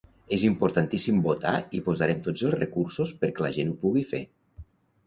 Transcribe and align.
És 0.35 0.43
importantíssim 0.45 1.19
votar 1.27 1.53
i 1.81 1.83
posarem 1.91 2.25
tots 2.29 2.45
els 2.49 2.59
recursos 2.63 3.13
perquè 3.23 3.47
la 3.49 3.55
gent 3.61 3.73
ho 3.75 3.79
pugui 3.87 4.09
fer. 4.17 4.25